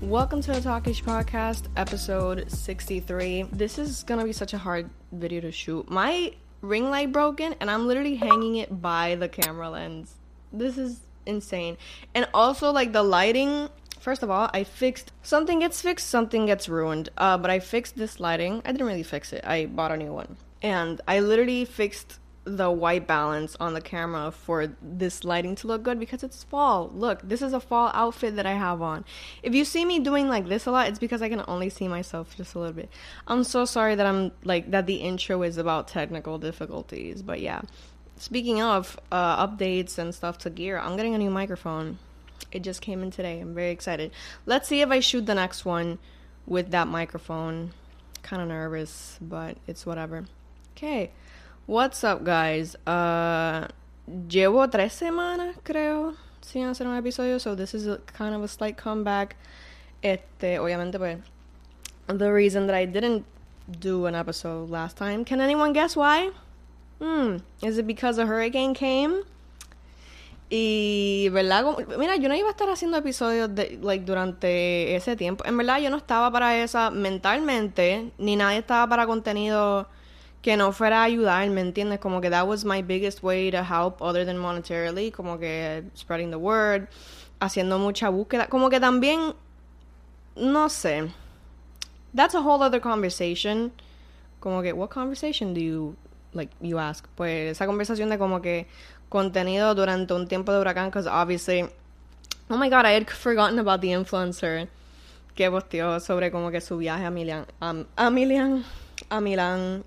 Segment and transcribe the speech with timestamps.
[0.00, 3.42] Welcome to the Talkish Podcast, episode 63.
[3.52, 5.90] This is gonna be such a hard video to shoot.
[5.90, 10.14] My ring light broken, and I'm literally hanging it by the camera lens.
[10.50, 11.76] This is insane.
[12.14, 13.68] And also, like, the lighting.
[14.00, 17.10] First of all, I fixed something gets fixed, something gets ruined.
[17.18, 18.62] Uh, but I fixed this lighting.
[18.64, 19.44] I didn't really fix it.
[19.44, 22.18] I bought a new one, and I literally fixed
[22.56, 26.90] the white balance on the camera for this lighting to look good because it's fall.
[26.94, 29.04] Look, this is a fall outfit that I have on.
[29.42, 31.88] If you see me doing like this a lot, it's because I can only see
[31.88, 32.90] myself just a little bit.
[33.26, 37.62] I'm so sorry that I'm like that the intro is about technical difficulties, but yeah.
[38.16, 41.98] Speaking of uh, updates and stuff to gear, I'm getting a new microphone.
[42.50, 43.40] It just came in today.
[43.40, 44.10] I'm very excited.
[44.46, 45.98] Let's see if I shoot the next one
[46.46, 47.72] with that microphone.
[48.22, 50.24] Kind of nervous, but it's whatever.
[50.76, 51.12] Okay.
[51.68, 52.76] What's up, guys?
[52.86, 53.68] Uh,
[54.26, 58.48] llevo tres semanas, creo, sin hacer un episodio, so this is a, kind of a
[58.48, 59.36] slight comeback.
[60.02, 61.18] Este, obviamente, pues,
[62.06, 63.26] the reason that I didn't
[63.68, 65.26] do an episode last time.
[65.26, 66.30] Can anyone guess why?
[67.02, 69.20] Hmm, is it because a hurricane came?
[70.50, 71.66] Y, ¿verdad?
[71.98, 75.44] Mira, yo no iba a estar haciendo episodios de, like, durante ese tiempo.
[75.44, 79.86] En verdad, yo no estaba para esa mentalmente, ni nadie estaba para contenido
[80.42, 81.98] que no fuera a ayudar, ¿me entiendes?
[81.98, 86.30] Como que that was my biggest way to help other than monetarily, como que spreading
[86.30, 86.88] the word,
[87.40, 89.34] haciendo mucha búsqueda, como que también,
[90.36, 91.10] no sé,
[92.14, 93.72] that's a whole other conversation,
[94.40, 95.96] como que, what conversation do you,
[96.32, 97.06] like, you ask?
[97.16, 98.66] Pues esa conversación de como que
[99.08, 101.68] contenido durante un tiempo de huracán, because obviously,
[102.50, 104.68] oh my god, I had forgotten about the influencer
[105.34, 108.64] que posteó sobre como que su viaje a Milán, a, Milán,
[109.08, 109.84] a Milán,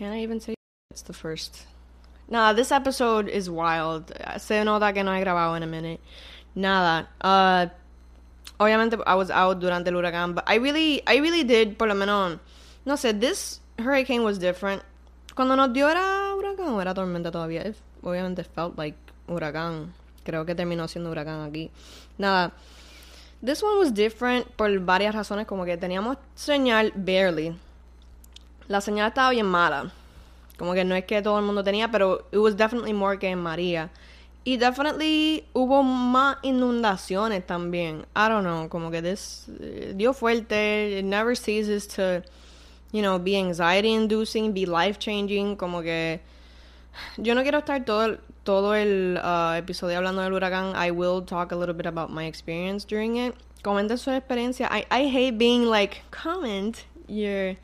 [0.00, 0.54] Can I even say
[0.90, 1.66] it's the first?
[2.26, 4.10] Nah, this episode is wild.
[4.38, 6.00] Se nota que no he grabado in a minute.
[6.54, 7.06] Nada.
[7.20, 7.66] Uh,
[8.58, 11.94] obviamente I was out durante el huracán, but I really, I really did, por lo
[11.94, 12.38] menos,
[12.86, 14.82] no sé, this hurricane was different.
[15.34, 17.66] Cuando nos dio era huracán o era tormenta todavía.
[17.66, 18.96] It obviamente felt like
[19.28, 19.92] huracán.
[20.24, 21.70] Creo que terminó siendo huracán aquí.
[22.16, 22.52] Nada.
[23.44, 27.54] This one was different por varias razones, como que teníamos señal barely.
[28.70, 29.90] La señal estaba bien mala.
[30.56, 33.28] Como que no es que todo el mundo tenía, pero it was definitely more que
[33.28, 33.90] en María.
[34.44, 38.06] Y definitely hubo más inundaciones también.
[38.14, 41.00] I don't know, como que this eh, dio fuerte.
[41.00, 42.22] It never ceases to,
[42.92, 45.56] you know, be anxiety inducing, be life changing.
[45.56, 46.20] Como que
[47.16, 50.76] yo no quiero estar todo el, todo el uh, episodio hablando del huracán.
[50.76, 53.34] I will talk a little bit about my experience during it.
[53.64, 54.68] Comenten su experiencia.
[54.70, 57.56] I, I hate being like, comment your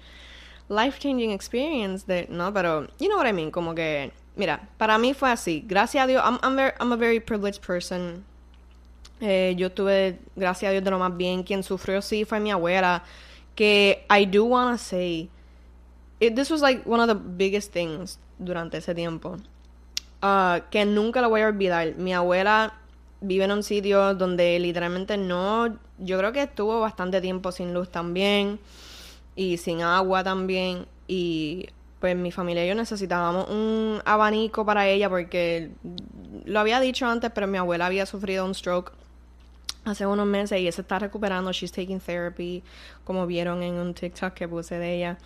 [0.68, 4.98] life changing experience de no pero you know what I mean como que mira para
[4.98, 5.64] mí fue así.
[5.66, 8.24] Gracias a Dios I'm, I'm, very, I'm a very privileged person.
[9.20, 11.42] Eh, yo tuve gracias a Dios de lo más bien.
[11.42, 13.02] Quien sufrió sí fue mi abuela
[13.54, 15.30] que I do wanna say
[16.20, 19.38] it, this was like one of the biggest things durante ese tiempo.
[20.22, 21.94] Uh, que nunca lo voy a olvidar.
[21.96, 22.74] Mi abuela
[23.20, 27.88] vive en un sitio donde literalmente no yo creo que estuvo bastante tiempo sin luz
[27.90, 28.58] también
[29.36, 30.86] y sin agua también.
[31.06, 31.68] Y
[32.00, 35.70] pues mi familia y yo necesitábamos un abanico para ella porque
[36.44, 38.92] lo había dicho antes pero mi abuela había sufrido un stroke
[39.84, 41.52] hace unos meses y ella se está recuperando.
[41.52, 42.62] She's taking therapy
[43.04, 45.18] como vieron en un TikTok que puse de ella.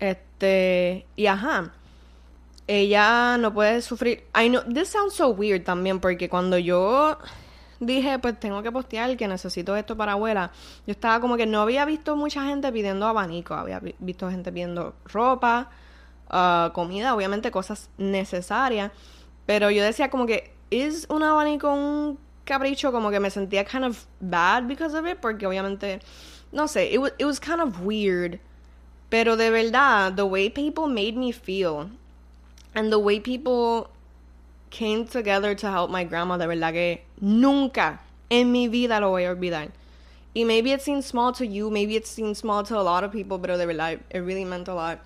[0.00, 1.72] Este y ajá
[2.68, 4.24] ella no puede sufrir.
[4.34, 7.18] I know this sounds so weird también porque cuando yo
[7.80, 10.50] dije, pues tengo que postear que necesito esto para abuela.
[10.86, 14.50] Yo estaba como que no había visto mucha gente pidiendo abanico, había vi- visto gente
[14.52, 15.70] pidiendo ropa,
[16.30, 18.90] ah, comida, obviamente cosas necesarias,
[19.46, 22.92] pero yo decía como que, ¿es un abanico un capricho?
[22.92, 26.00] Como que me sentía kind of bad because of it, porque obviamente,
[26.52, 28.40] no sé, it was, it was kind of weird,
[29.08, 31.88] pero de verdad, the way people made me feel,
[32.74, 33.90] and the way people
[34.70, 38.00] came together to help my grandma, de verdad que nunca
[38.30, 39.70] en mi vida lo voy a olvidar.
[40.34, 43.10] Y maybe it seems small to you, maybe it seems small to a lot of
[43.10, 44.98] people, pero de verdad, it really meant a lot.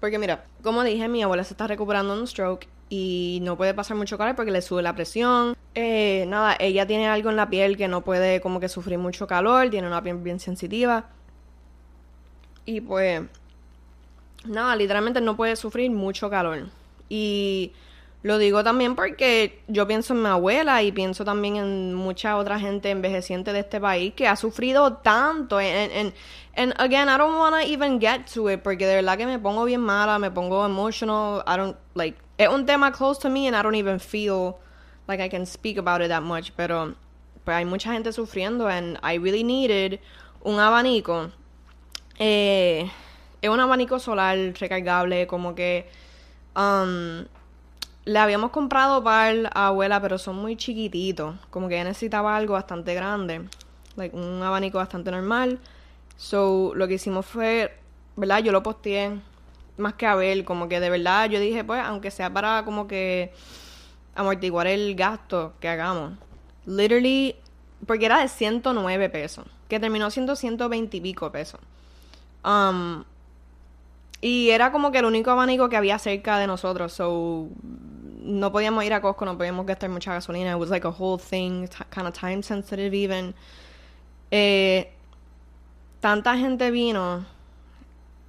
[0.00, 3.72] Porque mira, como dije, mi abuela se está recuperando de un stroke y no puede
[3.72, 5.56] pasar mucho calor porque le sube la presión.
[5.74, 9.26] Eh, nada, ella tiene algo en la piel que no puede como que sufrir mucho
[9.26, 11.08] calor, tiene una piel bien sensitiva.
[12.66, 13.22] Y pues,
[14.44, 16.68] nada, literalmente no puede sufrir mucho calor.
[17.08, 17.72] Y
[18.24, 22.58] lo digo también porque yo pienso en mi abuela y pienso también en mucha otra
[22.58, 25.58] gente envejeciente de este país que ha sufrido tanto.
[25.58, 26.14] And, and,
[26.56, 29.38] and again, I don't want to even get to it porque de verdad que me
[29.38, 31.44] pongo bien mala, me pongo emotional.
[31.46, 34.56] I don't, like, es un tema close to me and I don't even feel
[35.06, 36.94] like I can speak about it that much, pero
[37.44, 40.00] pues hay mucha gente sufriendo and I really needed
[40.42, 41.30] un abanico.
[42.18, 42.90] Eh,
[43.42, 45.86] es un abanico solar recargable, como que
[46.56, 47.26] um,
[48.04, 52.94] le habíamos comprado para la abuela, pero son muy chiquititos, como que necesitaba algo bastante
[52.94, 53.48] grande,
[53.96, 55.58] like un abanico bastante normal.
[56.16, 57.76] So, lo que hicimos fue,
[58.16, 58.40] ¿verdad?
[58.40, 59.20] Yo lo posteé
[59.76, 62.86] más que a ver, como que de verdad yo dije, pues, aunque sea para como
[62.86, 63.32] que
[64.14, 66.12] amortiguar el gasto que hagamos.
[66.66, 67.36] Literally,
[67.86, 71.60] porque era de 109 pesos, que terminó siendo 120 y pico pesos.
[72.44, 73.04] Um,
[74.20, 77.48] y era como que el único abanico que había cerca de nosotros, so
[78.24, 80.52] no podíamos ir a Costco, no podíamos gastar mucha gasolina.
[80.52, 83.34] It was like a whole thing, kind of time sensitive even.
[84.32, 84.86] Eh,
[86.00, 87.24] tanta gente vino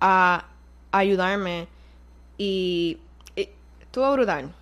[0.01, 0.45] a
[0.91, 1.67] ayudarme
[2.37, 2.97] y,
[3.35, 3.49] y
[3.79, 4.53] estuvo brutal.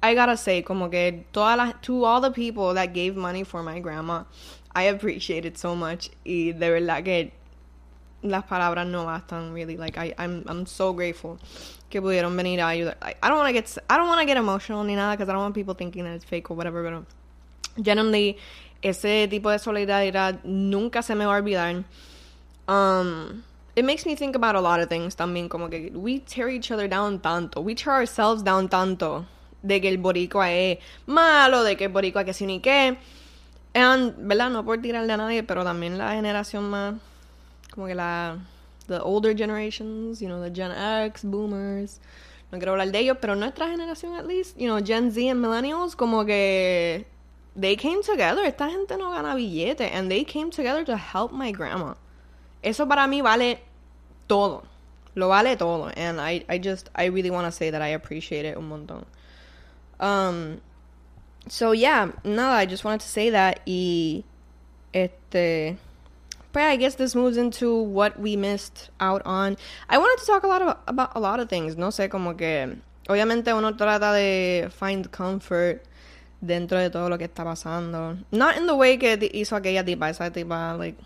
[0.00, 3.64] I gotta say, como que todas las, to all the people that gave money for
[3.64, 4.24] my grandma,
[4.72, 6.10] I appreciate it so much.
[6.24, 7.32] Y de verdad que
[8.22, 9.76] las palabras no bastan, really.
[9.76, 11.38] Like, I, I'm, I'm so grateful
[11.88, 12.96] que pudieron venir a ayudar.
[13.02, 15.28] I, I don't want to get, I don't want to get emotional ni nada, because
[15.28, 17.04] I don't want people thinking that it's fake or whatever, pero
[17.80, 18.36] generally,
[18.82, 21.84] ese tipo de solidaridad nunca se me va a olvidar.
[22.68, 23.42] Um,
[23.74, 26.70] it makes me think about a lot of things también, como que we tear each
[26.70, 29.24] other down tanto, we tear ourselves down tanto
[29.62, 32.96] de que el boricua es malo, de que el boricua que sí ni qué.
[33.74, 34.50] And, ¿verdad?
[34.50, 36.94] No por tirarle a nadie, pero también la generación más,
[37.70, 38.38] como que la,
[38.88, 42.00] the older generations, you know, the Gen X, boomers.
[42.50, 45.44] No quiero hablar de ellos, pero nuestra generación, at least, you know, Gen Z and
[45.44, 47.04] millennials, como que
[47.54, 48.42] they came together.
[48.44, 51.94] Esta gente no gana billete, and they came together to help my grandma.
[52.62, 53.60] Eso para mí vale
[54.26, 54.64] todo.
[55.14, 55.90] Lo vale todo.
[55.96, 59.04] And I, I just, I really want to say that I appreciate it un montón.
[60.00, 60.60] Um,
[61.48, 64.24] so yeah, nada, I just wanted to say that y
[64.94, 65.76] este
[66.52, 69.56] but I guess this moves into what we missed out on.
[69.88, 72.76] I wanted to talk a lot about a lot of things, no sé, como que
[73.08, 75.82] obviamente uno trata de find comfort
[76.40, 78.18] dentro de todo lo que está pasando.
[78.30, 80.96] Not in the way que hizo aquella tipa, esa tipa, like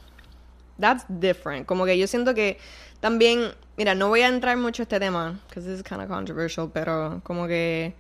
[0.79, 1.67] that's different.
[1.67, 2.59] Como que yo siento que
[3.01, 6.09] también, mira, no voy a entrar mucho en este tema, because this is kind of
[6.09, 7.95] controversial, pero como que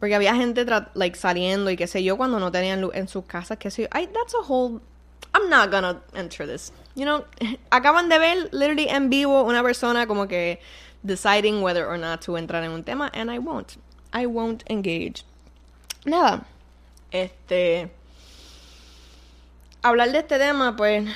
[0.00, 3.24] porque había gente like saliendo y qué sé yo cuando no tenían luz en sus
[3.24, 3.88] casas, qué sé yo.
[3.88, 4.80] That's a whole
[5.34, 6.72] I'm not gonna enter this.
[6.94, 7.24] You know,
[7.70, 10.60] acaban de ver literally en vivo una persona como que
[11.02, 13.76] deciding whether or not to entrar en un tema and I won't.
[14.12, 15.24] I won't engage.
[16.04, 16.44] Nada.
[17.10, 17.90] Este
[19.82, 21.08] hablar de este tema pues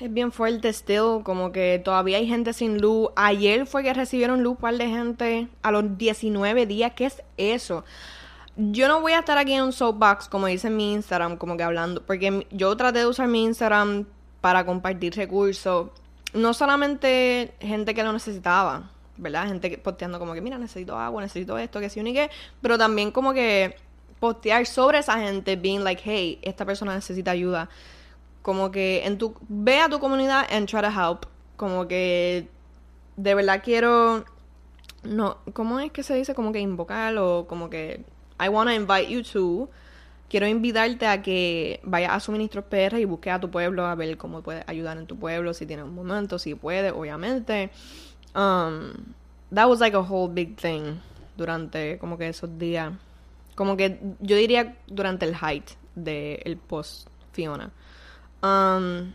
[0.00, 3.10] es bien fuerte still, como que todavía hay gente sin luz.
[3.14, 6.92] Ayer fue que recibieron luz par de gente a los 19 días.
[6.96, 7.84] ¿Qué es eso?
[8.56, 11.62] Yo no voy a estar aquí en un soapbox, como dice mi Instagram, como que
[11.62, 14.06] hablando, porque yo traté de usar mi Instagram
[14.40, 15.88] para compartir recursos.
[16.34, 19.46] No solamente gente que lo necesitaba, ¿verdad?
[19.46, 23.10] Gente posteando como que, mira, necesito agua, necesito esto, que sí, y que, pero también
[23.10, 23.76] como que
[24.20, 27.68] postear sobre esa gente, being like, hey, esta persona necesita ayuda.
[28.42, 31.26] Como que en tu, ve a tu comunidad and try to help.
[31.56, 32.48] Como que
[33.16, 34.24] de verdad quiero,
[35.04, 36.34] no, ¿cómo es que se dice?
[36.34, 38.04] Como que invocar o como que
[38.42, 39.68] I want to invite you to.
[40.28, 44.16] Quiero invitarte a que vayas a Suministros PR y busques a tu pueblo a ver
[44.16, 47.70] cómo puedes ayudar en tu pueblo, si tienes un momento, si puedes, obviamente.
[48.34, 49.14] Um,
[49.52, 51.00] that was like a whole big thing
[51.36, 52.92] durante como que esos días.
[53.54, 57.70] Como que yo diría durante el height del el post Fiona.
[58.42, 59.12] Um,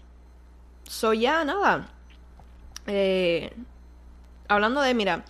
[0.84, 1.90] so, ya, yeah, nada.
[2.86, 3.52] Eh,
[4.48, 5.26] hablando de, mira,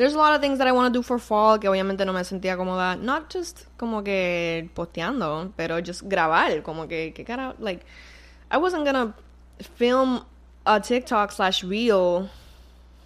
[0.00, 2.14] There's a lot of things that I want to do for fall que obviamente no
[2.14, 2.96] me sentía cómoda.
[2.96, 6.62] Not just como que posteando, pero just grabar.
[6.62, 7.84] Como que, que cara, like,
[8.50, 9.12] I wasn't gonna
[9.76, 10.24] film
[10.64, 12.30] a TikTok slash reel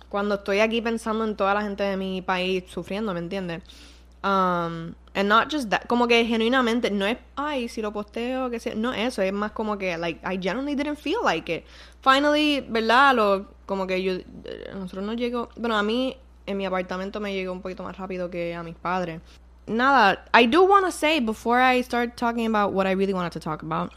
[0.09, 3.63] cuando estoy aquí pensando en toda la gente de mi país sufriendo, ¿me entiendes?
[4.23, 8.61] Um, and not just that, como que genuinamente no es, ay, si lo posteo, que
[8.61, 11.65] sea, no eso, es más como que, like, I genuinely didn't feel like it.
[12.03, 13.17] Finally, ¿verdad?
[13.17, 14.13] Lo, como que yo,
[14.73, 18.31] nosotros no llegó, bueno, a mí en mi apartamento me llegó un poquito más rápido
[18.31, 19.21] que a mis padres.
[19.67, 23.33] Nada, I do want to say before I start talking about what I really wanted
[23.33, 23.93] to talk about,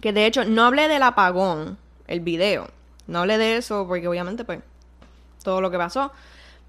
[0.00, 2.68] que de hecho no hablé del apagón, el video.
[3.06, 4.60] No hablé de eso porque obviamente pues
[5.42, 6.12] todo lo que pasó.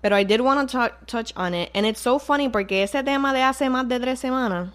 [0.02, 1.72] Pero I did want to touch on it.
[1.74, 4.70] And it's so funny porque ese tema de hace más de tres semanas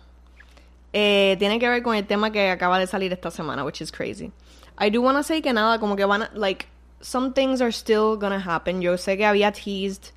[0.92, 3.92] eh, tiene que ver con el tema que acaba de salir esta semana, which is
[3.92, 4.32] crazy.
[4.78, 6.66] I do want to say que nada, como que van a, like,
[7.00, 8.80] some things are still gonna happen.
[8.80, 10.12] Yo sé que había teased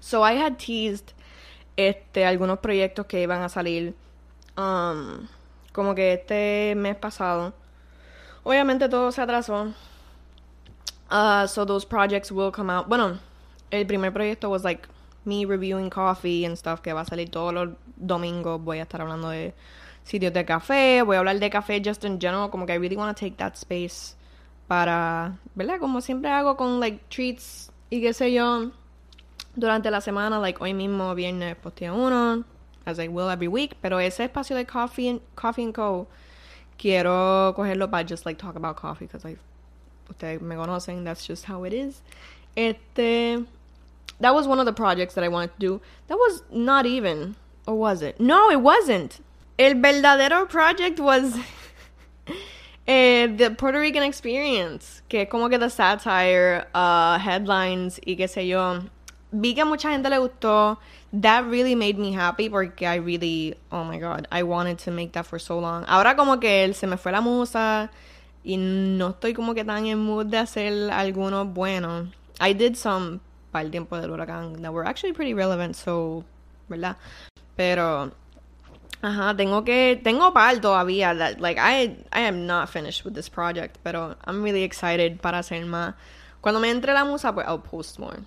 [0.00, 1.12] So I had teased
[1.76, 3.94] este, algunos proyectos que iban a salir.
[4.56, 5.28] Um,
[5.72, 7.52] como que este mes pasado.
[8.42, 9.72] Obviamente todo se atrasó.
[11.10, 12.88] Uh, so those projects will come out.
[12.88, 13.18] Bueno,
[13.70, 14.88] el primer proyecto was like
[15.24, 18.60] me reviewing coffee and stuff que va a salir todos los domingos.
[18.62, 19.54] Voy a estar hablando de
[20.04, 21.02] sitios de café.
[21.02, 22.50] Voy a hablar de café just in general.
[22.50, 24.16] Como que I really want to take that space
[24.66, 25.78] para, ¿verdad?
[25.80, 28.70] Como siempre hago con like treats y qué sé yo.
[29.56, 32.44] Durante la semana, like hoy mismo, viernes, posteo uno,
[32.86, 33.76] as I will every week.
[33.82, 36.06] Pero ese espacio de coffee and, coffee and co,
[36.78, 39.36] quiero cogerlo para just like talk about coffee, because I
[40.10, 42.02] ustedes me conocen, that's just how it is.
[42.56, 43.46] Este,
[44.20, 45.80] that was one of the projects that I wanted to do.
[46.08, 48.20] That was not even, or was it?
[48.20, 49.20] No, it wasn't.
[49.58, 51.38] El verdadero project was
[52.88, 58.48] eh, the Puerto Rican experience, que como que the satire, uh, headlines y qué sé
[58.48, 58.82] yo.
[59.32, 60.78] Vi que mucha gente le gustó.
[61.12, 65.12] That really made me happy porque I really, oh my god, I wanted to make
[65.12, 65.84] that for so long.
[65.86, 67.90] Ahora como que se me fue la musa
[68.44, 72.08] y no estoy como que tan en mood de hacer algunos buenos.
[72.40, 73.20] I did some
[73.50, 76.24] para el tiempo del huracán that were actually pretty relevant, so,
[76.68, 76.96] ¿verdad?
[77.56, 78.12] Pero,
[79.02, 81.16] ajá, tengo que, tengo par todavía.
[81.16, 85.38] That, like, I, I am not finished with this project, pero I'm really excited para
[85.38, 85.94] hacer más.
[86.40, 88.20] Cuando me entre la musa, pues I'll post more.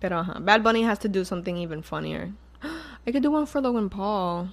[0.00, 2.32] Pero, ajá, Bad Bunny has to do something even funnier.
[3.06, 4.50] I could do one for Logan Paul.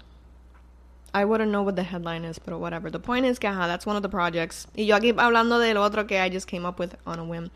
[1.13, 2.89] I wouldn't know what the headline is, but whatever.
[2.89, 4.67] The point is que, that's one of the projects.
[4.77, 7.51] Y yo aquí hablando del otro que I just came up with on a whim.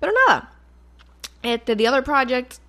[0.00, 0.48] Pero nada.
[1.42, 2.60] Este, the other project,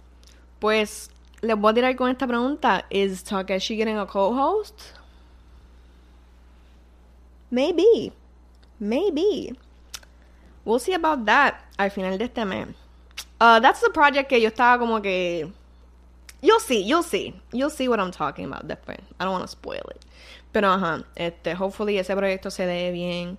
[0.60, 1.10] pues,
[1.42, 2.84] les voy a tirar con esta pregunta.
[2.90, 4.94] Is Talkish getting a co-host?
[7.52, 8.12] Maybe.
[8.80, 9.56] Maybe.
[10.66, 12.68] We'll see about that al final de este mes.
[13.40, 15.52] Uh, that's the project que yo estaba como que...
[16.42, 17.34] You'll see, you'll see.
[17.52, 19.00] You'll see what I'm talking about después.
[19.20, 20.06] I don't want to spoil it.
[20.54, 23.38] Pero ajá, este, hopefully ese proyecto se dé bien.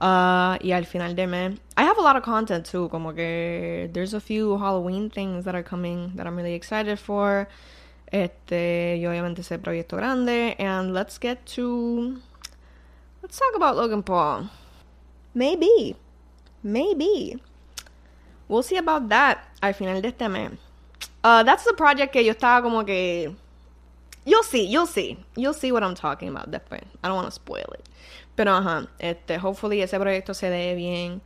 [0.00, 1.58] Uh, y al final de mes.
[1.76, 2.88] I have a lot of content too.
[2.90, 7.48] Como que there's a few Halloween things that are coming that I'm really excited for.
[8.12, 10.56] Este, y obviamente ese proyecto grande.
[10.58, 12.20] And let's get to.
[13.22, 14.50] Let's talk about Logan Paul.
[15.34, 15.96] Maybe.
[16.62, 17.40] Maybe.
[18.48, 20.52] We'll see about that al final de este mes.
[21.22, 23.34] Uh, that's the project que yo estaba como que.
[24.26, 25.18] You'll see, you'll see.
[25.36, 26.84] You'll see what I'm talking about después.
[27.02, 27.88] I don't want to spoil it.
[28.36, 31.20] Pero ajá, este, hopefully ese proyecto se dé bien.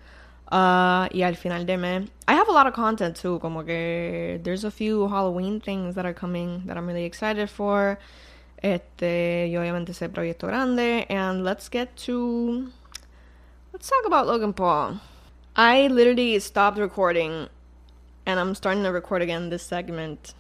[0.50, 2.08] Uh, y al final de mes.
[2.26, 3.38] I have a lot of content too.
[3.40, 7.98] Como que there's a few Halloween things that are coming that I'm really excited for.
[8.62, 11.06] Este, y obviamente ese proyecto grande.
[11.10, 12.70] And let's get to.
[13.72, 15.00] Let's talk about Logan Paul.
[15.58, 17.48] I literally stopped recording
[18.24, 20.34] and I'm starting to record again this segment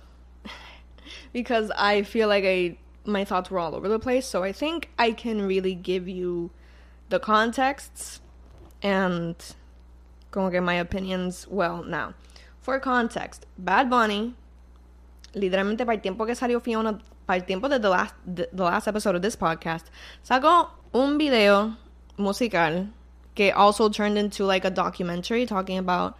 [1.32, 4.26] because I feel like I my thoughts were all over the place.
[4.26, 6.50] So I think I can really give you
[7.08, 8.20] the contexts
[8.80, 9.34] and
[10.30, 12.14] go get my opinions well now.
[12.60, 14.36] For context, Bad Bunny,
[15.34, 19.16] literalmente el tiempo que salió Fiona, el tiempo de the last, the, the last episode
[19.16, 19.86] of this podcast,
[20.22, 21.76] sacó un video
[22.18, 22.86] musical
[23.38, 26.16] que also turned into like a documentary talking about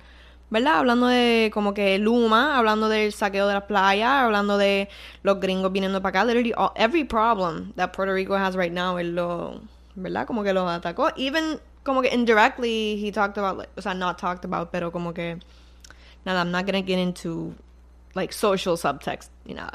[0.51, 0.79] ¿verdad?
[0.79, 4.89] Hablando de como que Luma, hablando del saqueo de la playa, hablando de
[5.23, 6.27] los gringos viniendo para acá.
[6.27, 9.61] Literally, all, every problem that Puerto Rico has right now, él lo,
[9.97, 10.27] ¿verdad?
[10.27, 11.13] Como que lo atacó.
[11.17, 15.13] Even, como que indirectly, he talked about, like, o sea, not talked about, pero como
[15.13, 15.39] que,
[16.25, 17.55] nada, I'm not gonna get into,
[18.15, 19.69] like, social subtext, you know.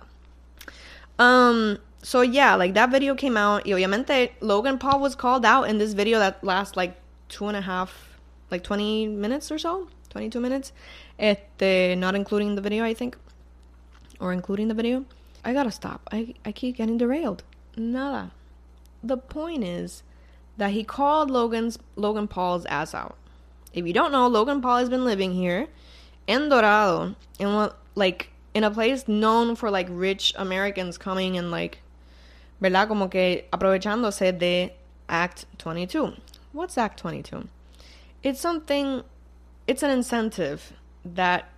[1.19, 5.69] Um, so yeah, like, that video came out, y obviamente, Logan Paul was called out
[5.69, 6.97] in this video that lasts, like,
[7.33, 8.19] two and a half,
[8.51, 9.87] like, 20 minutes or so.
[10.11, 10.71] 22 minutes.
[11.17, 13.17] Este, not including the video, I think.
[14.19, 15.05] Or including the video.
[15.43, 16.07] I gotta stop.
[16.11, 17.43] I, I keep getting derailed.
[17.75, 18.31] Nada.
[19.03, 20.03] The point is
[20.57, 23.17] that he called Logan's Logan Paul's ass out.
[23.73, 25.67] If you don't know, Logan Paul has been living here
[26.27, 31.49] in Dorado, in what like in a place known for like rich Americans coming and
[31.49, 31.79] like
[32.61, 32.87] ¿verdad?
[32.87, 34.73] Como que aprovechándose de
[35.09, 36.13] Act 22.
[36.53, 37.50] What's Act 22?
[38.22, 39.03] It's something
[39.65, 41.50] it's an incentive that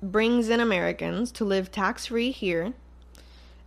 [0.00, 2.72] brings in Americans to live tax free here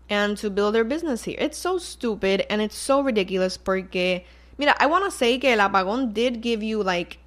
[0.09, 1.35] and to build their business here.
[1.39, 4.23] It's so stupid and it's so ridiculous porque
[4.57, 7.17] mira, I want to say que el apagón did give you like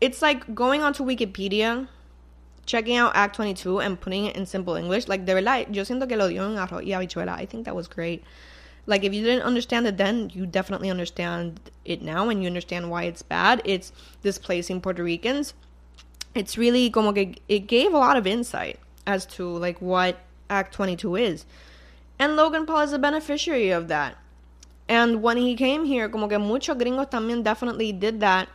[0.00, 1.88] it's like going onto Wikipedia
[2.64, 5.08] checking out Act 22 and putting it in simple English.
[5.08, 7.32] Like, de verdad, yo siento que lo dio en arroz y habichuela.
[7.32, 8.22] I think that was great.
[8.88, 12.90] Like, if you didn't understand it then, you definitely understand it now and you understand
[12.90, 13.62] why it's bad.
[13.64, 13.92] It's
[14.22, 15.54] displacing Puerto Ricans
[16.38, 20.18] it's really como que it gave a lot of insight as to like what
[20.48, 21.46] Act 22 is.
[22.18, 24.16] And Logan Paul is a beneficiary of that.
[24.88, 28.48] And when he came here, como que muchos gringos también definitely did that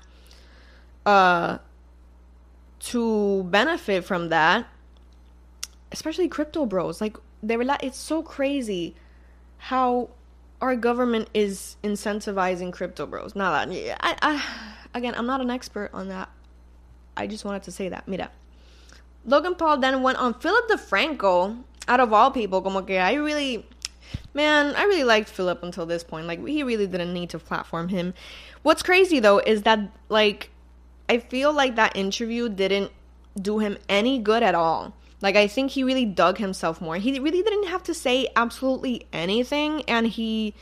[1.05, 1.59] uh,
[2.79, 4.65] to benefit from that.
[5.91, 6.99] Especially crypto bros.
[7.01, 8.95] Like, they were like, it's so crazy
[9.57, 10.09] how
[10.63, 13.35] our government is incentivizing crypto bros.
[13.35, 13.69] Nada.
[14.01, 14.43] I, I,
[14.93, 16.29] again, I'm not an expert on that.
[17.17, 18.07] I just wanted to say that.
[18.07, 18.31] Mira.
[19.25, 23.65] Logan Paul then went on Philip DeFranco, out of all people, como que I really,
[24.33, 26.27] man, I really liked Philip until this point.
[26.27, 28.13] Like, he really didn't need to platform him.
[28.61, 30.49] What's crazy though is that, like,
[31.09, 32.89] I feel like that interview didn't
[33.35, 34.93] do him any good at all.
[35.23, 36.97] Like, I think he really dug himself more.
[36.97, 40.53] He really didn't have to say absolutely anything, and he.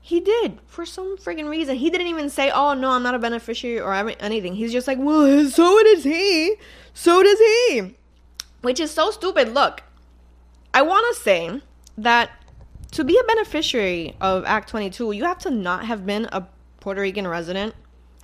[0.00, 1.76] He did for some freaking reason.
[1.76, 4.54] He didn't even say, "Oh no, I'm not a beneficiary" or anything.
[4.56, 6.56] He's just like, "Well, so does he.
[6.92, 7.94] So does he,"
[8.62, 9.54] which is so stupid.
[9.54, 9.82] Look,
[10.74, 11.60] I want to say
[11.98, 12.30] that
[12.92, 16.48] to be a beneficiary of Act 22, you have to not have been a
[16.80, 17.74] Puerto Rican resident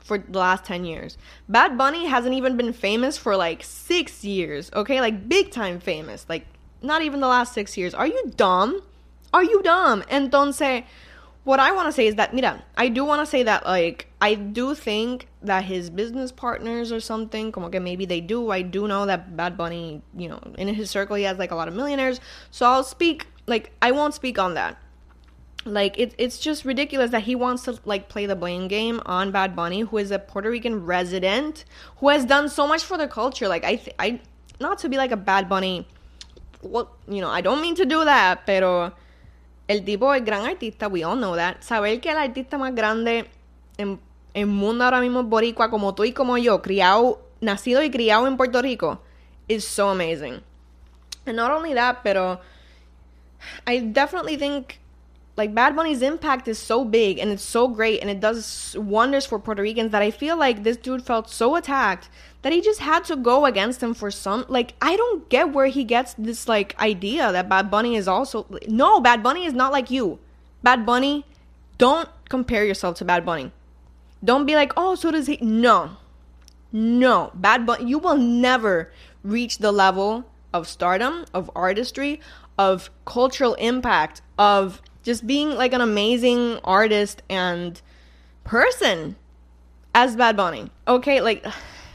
[0.04, 1.18] for the last 10 years.
[1.48, 5.00] Bad Bunny hasn't even been famous for like six years, okay?
[5.00, 6.26] Like big time famous.
[6.28, 6.46] Like
[6.82, 7.94] not even the last six years.
[7.94, 8.82] Are you dumb?
[9.32, 10.02] Are you dumb?
[10.02, 10.84] Entonces,
[11.44, 14.06] what I want to say is that, mira, I do want to say that, like,
[14.20, 18.50] I do think that his business partners or something, como que maybe they do.
[18.50, 21.54] I do know that Bad Bunny, you know, in his circle, he has like a
[21.54, 22.20] lot of millionaires.
[22.50, 24.78] So I'll speak, like, I won't speak on that.
[25.66, 29.30] Like, it, it's just ridiculous that he wants to, like, play the blame game on
[29.30, 31.64] Bad Bunny, who is a Puerto Rican resident,
[31.98, 33.48] who has done so much for the culture.
[33.48, 34.20] Like, I, th- I,
[34.60, 35.86] not to be like a Bad Bunny,
[36.60, 38.92] well, you know, I don't mean to do that, pero
[39.68, 41.62] el tipo es gran artista, we all know that.
[41.62, 43.26] Saber que el artista más grande
[43.78, 43.98] en
[44.34, 48.26] el mundo ahora mismo es boricua como tú y como yo, criado, nacido y criado
[48.26, 49.00] en Puerto Rico,
[49.48, 50.42] is so amazing.
[51.26, 52.40] And not only that, pero
[53.66, 54.78] I definitely think
[55.36, 59.26] like Bad Bunny's impact is so big and it's so great and it does wonders
[59.26, 62.08] for Puerto Ricans that I feel like this dude felt so attacked
[62.42, 65.66] that he just had to go against him for some like I don't get where
[65.66, 69.72] he gets this like idea that Bad Bunny is also no Bad Bunny is not
[69.72, 70.18] like you.
[70.62, 71.26] Bad Bunny,
[71.78, 73.52] don't compare yourself to Bad Bunny.
[74.24, 75.96] Don't be like, "Oh, so does he?" No.
[76.72, 77.32] No.
[77.34, 78.90] Bad Bunny you will never
[79.22, 82.20] reach the level of stardom, of artistry,
[82.56, 87.80] of cultural impact, of just being like an amazing artist and
[88.42, 89.14] person
[89.94, 90.70] as Bad Bunny.
[90.88, 91.46] Okay, like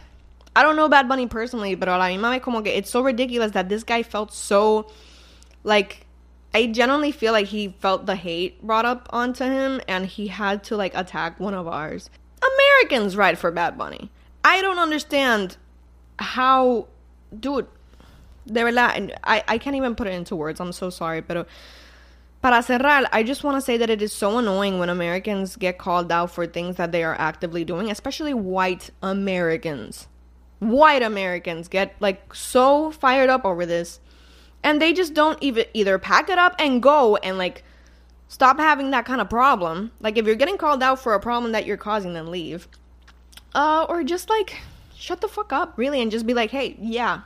[0.55, 4.89] I don't know Bad Bunny personally, but it's so ridiculous that this guy felt so
[5.63, 6.05] like
[6.53, 10.63] I genuinely feel like he felt the hate brought up onto him and he had
[10.65, 12.09] to like attack one of ours.
[12.41, 14.09] Americans ride for Bad Bunny.
[14.43, 15.57] I don't understand
[16.17, 16.87] how
[17.37, 17.67] dude
[18.47, 20.59] de verdad I, I can't even put it into words.
[20.59, 21.47] I'm so sorry, but
[22.41, 25.77] Para cerrar, I just want to say that it is so annoying when Americans get
[25.77, 30.07] called out for things that they are actively doing, especially white Americans.
[30.59, 33.99] White Americans get like so fired up over this
[34.63, 37.63] and they just don't even either pack it up and go and like
[38.27, 39.91] stop having that kind of problem.
[39.99, 42.67] Like if you're getting called out for a problem that you're causing, then leave.
[43.53, 44.57] Uh or just like
[44.95, 47.21] shut the fuck up, really, and just be like, "Hey, yeah.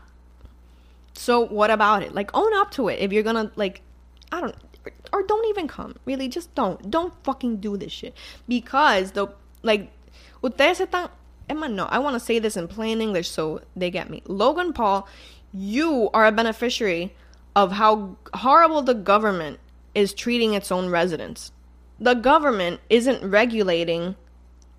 [1.15, 2.13] So what about it?
[2.13, 2.99] Like own up to it.
[2.99, 3.81] If you're to like
[4.31, 4.55] I don't
[5.11, 5.95] or don't even come.
[6.05, 6.89] Really, just don't.
[6.89, 8.15] Don't fucking do this shit.
[8.47, 9.27] Because the
[9.61, 9.91] like
[10.41, 11.09] ustedes están
[11.49, 14.23] Emma, no, I want to say this in plain English so they get me.
[14.25, 15.07] Logan Paul,
[15.53, 17.13] you are a beneficiary
[17.55, 19.59] of how horrible the government
[19.93, 21.51] is treating its own residents.
[21.99, 24.15] The government isn't regulating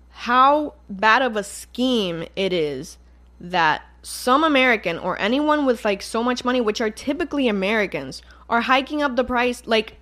[0.09, 2.97] how bad of a scheme it is
[3.39, 8.61] that some American or anyone with like so much money, which are typically Americans, are
[8.61, 9.63] hiking up the price.
[9.65, 9.97] Like,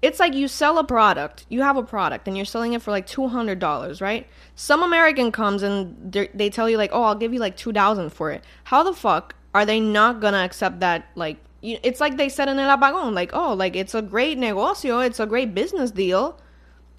[0.00, 2.90] it's like you sell a product, you have a product, and you're selling it for
[2.90, 4.26] like $200, right?
[4.56, 8.30] Some American comes and they tell you, like, oh, I'll give you like 2000 for
[8.32, 8.44] it.
[8.64, 11.06] How the fuck are they not gonna accept that?
[11.14, 15.06] Like, it's like they said in El Apagón, like, oh, like it's a great negocio,
[15.06, 16.36] it's a great business deal,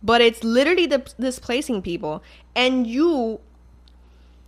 [0.01, 0.88] but it's literally
[1.19, 2.23] displacing people.
[2.55, 3.41] And you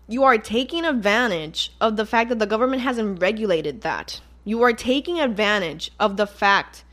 [0.08, 4.22] you are taking advantage of the fact that the government hasn't regulated that.
[4.46, 6.86] You are taking advantage of the fact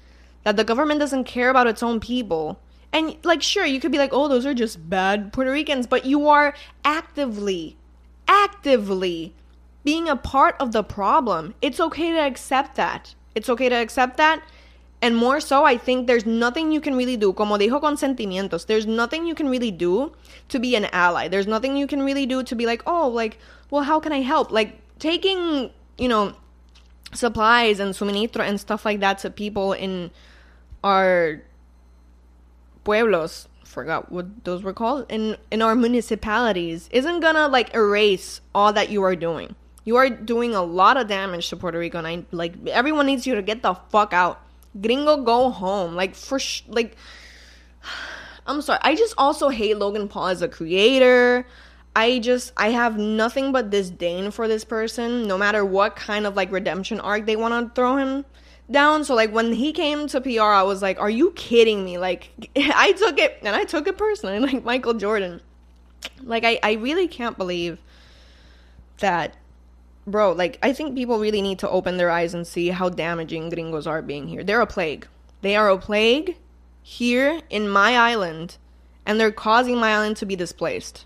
[0.43, 2.59] that the government doesn't care about its own people.
[2.93, 6.05] And, like, sure, you could be like, oh, those are just bad Puerto Ricans, but
[6.05, 7.77] you are actively,
[8.27, 9.35] actively
[9.85, 11.55] being a part of the problem.
[11.63, 13.15] It's okay to accept that.
[13.35, 14.43] It's okay to accept that.
[15.01, 17.33] And more so, I think there's nothing you can really do.
[17.33, 20.13] Como dijo consentimientos, there's nothing you can really do
[20.49, 21.29] to be an ally.
[21.29, 23.39] There's nothing you can really do to be like, oh, like,
[23.71, 24.53] well, how can I help?
[24.53, 26.35] Like, taking, you know,
[27.15, 30.11] supplies and suministro and stuff like that to people in
[30.83, 31.43] our
[32.85, 38.73] pueblos, forgot what those were called, in in our municipalities isn't gonna like erase all
[38.73, 39.55] that you are doing.
[39.85, 43.27] You are doing a lot of damage to Puerto Rico, and I like everyone needs
[43.27, 44.41] you to get the fuck out.
[44.81, 45.95] Gringo, go home.
[45.95, 46.97] Like for sh- like,
[48.47, 48.81] I'm sorry.
[48.83, 51.47] I just also hate Logan Paul as a creator.
[51.95, 56.37] I just I have nothing but disdain for this person, no matter what kind of
[56.37, 58.25] like redemption arc they want to throw him
[58.71, 59.05] down.
[59.05, 62.31] So like when he came to PR, I was like, "Are you kidding me?" Like
[62.57, 65.41] I took it and I took it personally, like Michael Jordan.
[66.23, 67.79] Like I I really can't believe
[68.99, 69.37] that
[70.07, 73.51] bro, like I think people really need to open their eyes and see how damaging
[73.51, 74.43] gringos are being here.
[74.43, 75.07] They're a plague.
[75.43, 76.37] They are a plague
[76.83, 78.57] here in my island
[79.05, 81.05] and they're causing my island to be displaced.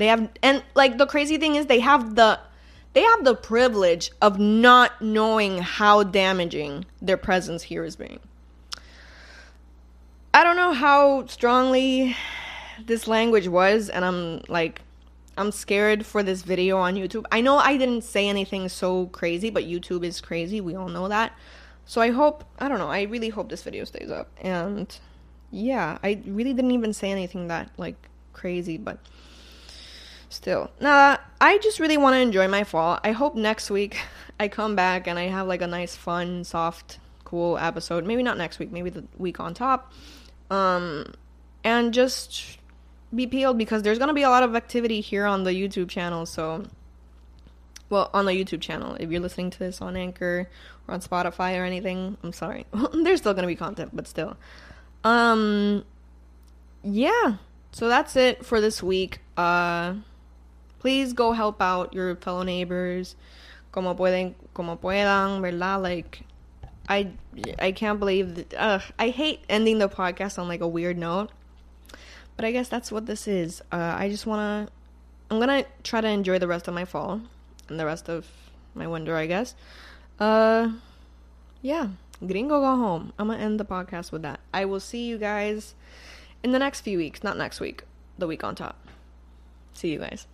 [0.00, 2.40] They have and like the crazy thing is they have the
[2.94, 8.18] they have the privilege of not knowing how damaging their presence here is being.
[10.32, 12.16] I don't know how strongly
[12.82, 14.80] this language was and I'm like
[15.36, 17.26] I'm scared for this video on YouTube.
[17.30, 20.62] I know I didn't say anything so crazy, but YouTube is crazy.
[20.62, 21.36] We all know that.
[21.84, 24.28] So I hope, I don't know, I really hope this video stays up.
[24.40, 24.98] And
[25.50, 27.96] yeah, I really didn't even say anything that like
[28.32, 28.98] crazy, but
[30.30, 30.70] still.
[30.80, 32.98] Nah, I just really want to enjoy my fall.
[33.04, 33.98] I hope next week
[34.40, 38.04] I come back and I have like a nice, fun, soft, cool episode.
[38.04, 39.92] Maybe not next week, maybe the week on top.
[40.50, 41.12] Um,
[41.62, 42.58] and just
[43.14, 46.26] be peeled because there's gonna be a lot of activity here on the YouTube channel.
[46.26, 46.64] So,
[47.88, 50.48] well, on the YouTube channel, if you're listening to this on Anchor
[50.88, 52.66] or on Spotify or anything, I'm sorry.
[52.92, 54.36] there's still gonna be content, but still.
[55.04, 55.84] Um,
[56.82, 57.36] yeah.
[57.72, 59.20] So that's it for this week.
[59.36, 59.94] Uh,
[60.80, 63.14] please go help out your fellow neighbors,
[63.70, 65.80] como pueden, como puedan, verdad?
[65.80, 66.22] Like,
[66.88, 67.12] I,
[67.60, 68.82] I can't believe that.
[68.98, 71.30] I hate ending the podcast on like a weird note
[72.40, 73.60] but I guess that's what this is.
[73.70, 74.72] Uh, I just want to.
[75.30, 77.20] I'm to try to enjoy the rest of my fall
[77.68, 78.26] and the rest of
[78.74, 79.54] my winter, I guess.
[80.18, 80.70] Uh,
[81.60, 81.88] yeah.
[82.26, 83.12] Gringo go home.
[83.18, 84.40] I'm to end the podcast with that.
[84.54, 85.74] I will see you guys
[86.42, 87.22] in the next few weeks.
[87.22, 87.84] Not next week,
[88.16, 88.88] the week on top.
[89.74, 90.26] See you guys.